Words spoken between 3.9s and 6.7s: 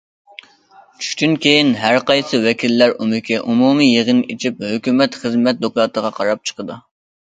يىغىن ئېچىپ، ھۆكۈمەت خىزمەت دوكلاتىغا قاراپ